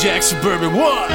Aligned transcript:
Jack 0.00 0.22
Suburban, 0.22 0.72
what? 0.74 1.10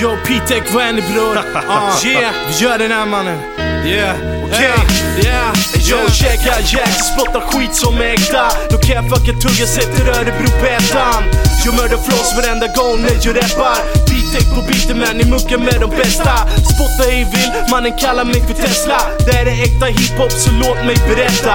Yo 0.00 0.16
P-Tech, 0.26 0.62
vad 0.74 0.94
ni 0.94 1.02
bror? 1.02 1.36
uh, 1.36 2.06
yeah, 2.06 2.34
vi 2.48 2.64
gör 2.64 2.78
den 2.78 2.90
här 2.90 3.06
mannen. 3.06 3.38
Yeah, 3.86 4.16
okej. 4.44 4.72
Okay. 4.72 5.24
Yeah, 5.24 5.52
yo 5.90 6.10
checka 6.10 6.60
Jack, 6.60 6.88
spottar 7.12 7.40
skit 7.40 7.74
som 7.74 7.94
är 7.94 8.04
äkta. 8.04 8.48
Då 8.70 8.78
kan 8.78 8.96
jag 8.96 9.04
fucka 9.10 9.32
tugga, 9.32 9.66
sätter 9.66 10.08
Örebro 10.08 10.46
på 10.60 10.66
ettan. 10.66 11.22
Jag 11.64 11.74
mördar 11.74 11.96
floss 11.96 12.34
varenda 12.36 12.66
gång 12.66 13.02
när 13.02 13.16
jag 13.22 13.36
rappar. 13.36 13.76
P-Tech 14.08 14.54
på 14.54 14.62
beaten 14.62 14.98
man, 14.98 15.16
ni 15.16 15.24
muckar 15.24 15.58
med 15.58 15.80
de 15.80 15.90
bästa. 15.90 16.34
Spotta 16.72 17.10
ej 17.10 17.26
vill, 17.32 17.52
mannen 17.70 17.98
kallar 17.98 18.24
mig 18.24 18.40
för 18.46 18.54
Tesla. 18.54 18.98
Det 19.26 19.32
här 19.32 19.46
är 19.46 19.62
äkta 19.62 19.86
hiphop 19.86 20.32
så 20.32 20.50
låt 20.50 20.86
mig 20.86 20.96
berätta. 21.08 21.54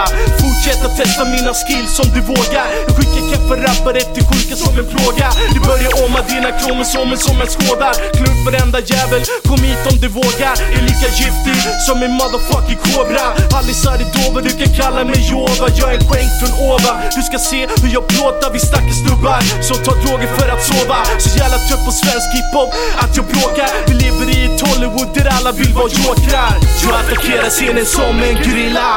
Fortsätta 0.57 0.89
testa 0.89 1.25
mina 1.25 1.53
skills 1.53 1.99
om 1.99 2.09
du 2.15 2.21
vågar. 2.21 2.67
Jag 2.87 2.95
skickar 2.97 3.23
kaffe 3.31 3.55
rappare 3.67 4.01
till 4.13 4.25
sjuka 4.29 4.55
som 4.55 4.73
en 4.79 4.87
plåga. 4.93 5.29
Du 5.53 5.59
börjar 5.69 5.91
åma 6.03 6.19
dina 6.31 6.51
kromosomer 6.59 7.15
som 7.25 7.41
en 7.43 7.49
skådar. 7.55 7.95
Klä 8.17 8.25
upp 8.31 8.41
varenda 8.47 8.79
jävel, 8.91 9.21
kom 9.49 9.61
hit 9.67 9.83
om 9.91 9.97
du 10.03 10.07
vågar. 10.07 10.55
Är 10.77 10.81
lika 10.91 11.09
giftig 11.19 11.59
som 11.87 11.97
en 12.05 12.13
motherfucking 12.19 12.79
kobra. 12.87 13.25
Hallisar 13.55 13.97
är 14.03 14.09
dover, 14.15 14.41
du 14.47 14.51
kan 14.59 14.71
kalla 14.81 15.01
mig 15.11 15.21
Jova. 15.31 15.65
Jag 15.79 15.87
är 15.93 15.97
en 15.99 16.07
skänk 16.09 16.31
från 16.39 16.53
ovan. 16.65 16.97
Du 17.15 17.21
ska 17.29 17.37
se 17.51 17.59
hur 17.81 17.91
jag 17.97 18.03
plåtar, 18.11 18.49
vi 18.55 18.59
stackars 18.69 18.97
snubbar 19.03 19.41
som 19.67 19.77
tar 19.85 19.95
droger 20.03 20.29
för 20.37 20.47
att 20.55 20.63
sova. 20.69 20.99
Så 21.23 21.29
jävla 21.41 21.57
trött 21.67 21.83
på 21.87 21.91
svensk 22.01 22.27
hiphop 22.35 22.69
att 23.03 23.11
jag 23.17 23.25
bråkar. 23.33 23.69
Vi 23.87 23.93
lever 24.03 24.27
i 24.35 24.37
ett 24.47 24.61
Hollywood 24.67 25.09
där 25.15 25.27
alla 25.37 25.51
vill 25.59 25.73
vara 25.79 25.89
jokrar. 26.01 26.53
Jag 26.83 26.93
attackerar 27.01 27.49
scenen 27.57 27.85
som 27.85 28.15
en 28.27 28.35
gorilla. 28.43 28.89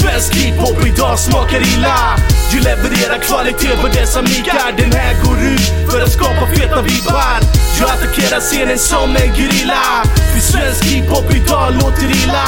Svensk 0.00 0.34
hiphop 0.34 0.86
idag 0.86 1.18
smakar 1.18 1.60
illa. 1.60 2.16
Jag 2.52 2.62
levererar 2.64 3.18
kvalitet 3.18 3.76
på 3.82 3.88
dessa 3.88 4.22
mickar. 4.22 4.72
Den 4.76 4.92
här 4.92 5.14
går 5.24 5.38
ut 5.52 5.90
för 5.90 6.00
att 6.02 6.12
skapa 6.12 6.46
feta 6.54 6.82
vibbar. 6.82 7.38
Jag 7.78 7.90
attackerar 7.90 8.40
scenen 8.40 8.78
som 8.78 9.16
en 9.16 9.28
gorilla. 9.28 9.84
För 10.32 10.40
svensk 10.40 10.84
hiphop 10.84 11.34
idag 11.34 11.74
låter 11.74 12.08
illa. 12.22 12.46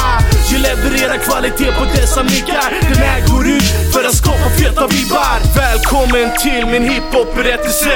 Jag 0.51 0.61
levererar 0.61 1.17
kvalitet 1.17 1.71
på 1.79 1.85
dessa 1.95 2.23
mickar. 2.23 2.69
Den 2.89 2.97
här 2.97 3.21
går 3.27 3.47
ut 3.47 3.82
för 4.03 4.09
att 4.09 4.15
skapa 4.15 4.49
feta 4.49 4.87
vibbar. 4.87 5.37
Välkommen 5.55 6.27
till 6.43 6.65
min 6.65 6.83
hiphop-berättelse. 6.91 7.95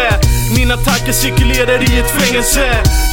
Mina 0.58 0.78
tankar 0.78 1.12
cirkulerar 1.12 1.80
i 1.90 2.00
ett 2.00 2.12
fängelse. 2.20 2.66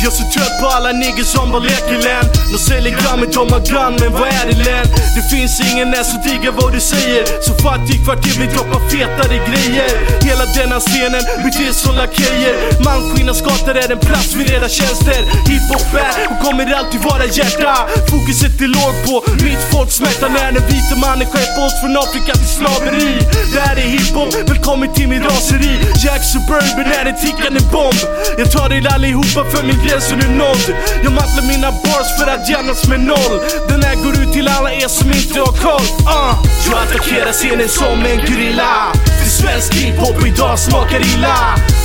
Jag 0.02 0.12
är 0.12 0.16
så 0.16 0.24
trött 0.34 0.54
på 0.60 0.66
alla 0.76 0.92
niggas 0.92 1.32
som 1.32 1.50
bara 1.50 1.62
leker 1.62 1.98
län. 2.06 2.26
De 2.52 2.58
säljer 2.58 2.94
grammet, 3.00 3.32
de 3.32 3.52
har 3.52 3.62
grann, 3.70 3.94
men 4.00 4.12
vad 4.12 4.28
är 4.40 4.46
det 4.50 4.58
län? 4.66 4.86
Det 5.16 5.24
finns 5.34 5.54
ingen 5.70 5.90
där 5.90 6.04
som 6.10 6.18
diggar 6.26 6.52
vad 6.60 6.72
du 6.72 6.80
säger. 6.80 7.22
Så 7.46 7.52
fattig 7.64 8.04
kvarter, 8.04 8.34
vi 8.40 8.46
droppa 8.54 8.78
fetare 8.90 9.36
grejer. 9.48 9.90
Hela 10.28 10.44
denna 10.56 10.78
scenen 10.80 11.24
beter 11.44 11.72
som 11.72 11.94
lakejer. 12.02 12.54
Malmskillnadsgatan 12.84 13.76
är 13.84 13.92
en 13.92 14.02
plats 14.08 14.30
vid 14.38 14.50
era 14.50 14.68
tjänster. 14.68 15.20
Hiphop 15.50 15.88
är 16.06 16.14
och 16.32 16.38
kommer 16.44 16.64
alltid 16.78 17.00
vara 17.10 17.24
hjärta. 17.38 17.74
Fokuset 18.10 18.60
är 18.66 18.70
lågt 18.78 18.98
på 19.06 19.14
mitt 19.44 19.62
folks 19.72 19.94
smärta 19.94 20.28
när 20.28 20.52
den 20.52 20.64
vita 20.70 20.96
mannen 21.04 21.26
skärper 21.32 21.60
oss 21.66 21.80
från 21.80 21.96
Afrika 22.04 22.32
till 22.32 22.52
slav 22.58 22.83
det 22.84 23.60
här 23.60 23.76
är 23.76 23.80
hiphop, 23.80 24.34
välkommen 24.48 24.92
till 24.92 25.08
min 25.08 25.22
raseri. 25.22 25.78
Jack 26.04 26.22
Suburban 26.24 26.92
är 27.00 27.06
en 27.06 27.16
tickande 27.26 27.60
bomb. 27.72 28.00
Jag 28.38 28.50
tar 28.52 28.72
er 28.72 28.94
allihopa 28.94 29.44
för 29.52 29.62
min 29.62 29.78
gräns 29.86 30.12
är 30.12 30.16
nu 30.16 30.28
nådd. 30.36 30.64
Jag 31.04 31.12
mantlar 31.12 31.44
mina 31.52 31.70
bars 31.70 32.08
för 32.18 32.26
att 32.34 32.50
jämnas 32.50 32.88
med 32.88 33.00
noll. 33.00 33.36
Den 33.68 33.82
här 33.82 33.96
går 34.04 34.14
ut 34.22 34.32
till 34.32 34.48
alla 34.48 34.72
er 34.72 34.88
som 34.88 35.08
inte 35.12 35.40
har 35.40 35.54
koll. 35.66 35.86
Uh. 36.14 36.34
Jag 36.70 36.78
attackerar 36.82 37.32
scenen 37.32 37.68
som 37.68 37.98
en 38.10 38.18
gorilla. 38.26 38.92
För 39.18 39.28
svensk 39.40 39.74
hiphop 39.74 40.26
idag 40.26 40.58
smakar 40.58 41.00
illa. 41.14 41.36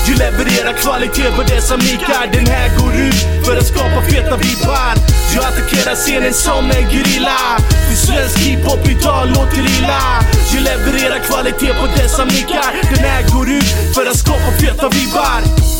Jag 0.07 0.17
levererar 0.17 0.73
kvalitet 0.73 1.31
på 1.35 1.43
dessa 1.43 1.77
mickar. 1.77 2.23
Den 2.33 2.45
här 2.45 2.69
går 2.79 2.93
ut 3.07 3.45
för 3.45 3.57
att 3.57 3.67
skapa 3.67 4.01
feta 4.09 4.35
vibbar. 4.37 4.93
Jag 5.35 5.43
attackerar 5.49 5.95
scenen 5.95 6.33
som 6.33 6.63
en 6.71 6.85
gorilla. 6.93 7.39
Svensk 8.19 8.37
hiphop 8.37 8.87
idag 8.89 9.27
låter 9.27 9.59
illa. 9.59 10.23
Jag 10.53 10.63
levererar 10.63 11.19
kvalitet 11.19 11.73
på 11.73 11.87
dessa 11.95 12.25
mickar. 12.25 12.95
Den 12.95 13.03
här 13.03 13.23
går 13.33 13.49
ut 13.49 13.95
för 13.95 14.05
att 14.05 14.17
skapa 14.17 14.51
feta 14.59 14.89
vibbar. 14.89 15.78